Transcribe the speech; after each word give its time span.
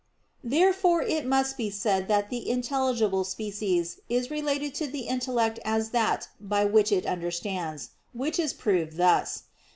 Therefore 0.43 1.03
it 1.03 1.27
must 1.27 1.57
be 1.57 1.69
said 1.69 2.07
that 2.07 2.31
the 2.31 2.49
intelligible 2.49 3.23
species 3.23 3.99
is 4.09 4.31
related 4.31 4.73
to 4.81 4.87
the 4.87 5.01
intellect 5.01 5.59
as 5.63 5.91
that 5.91 6.27
by 6.39 6.65
which 6.65 6.91
it 6.91 7.05
understands: 7.05 7.91
which 8.11 8.39
is 8.39 8.51
proved 8.51 8.97
thus. 8.97 9.43